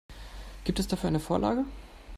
Gibt 0.63 0.79
es 0.79 0.87
dafür 0.87 1.09
eine 1.09 1.19
Vorlage? 1.19 1.63